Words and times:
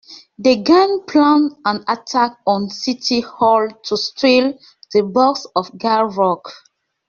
The 0.39 0.55
gang 0.55 1.03
plan 1.07 1.51
an 1.63 1.83
attack 1.87 2.39
on 2.47 2.71
City 2.71 3.19
Hall 3.19 3.67
to 3.83 3.95
steal 3.97 4.57
the 4.93 5.03
Box 5.03 5.45
of 5.55 5.67
Gavrok. 5.77 6.41